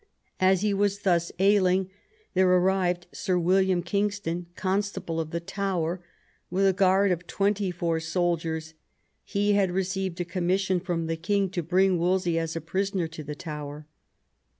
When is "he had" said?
9.23-9.69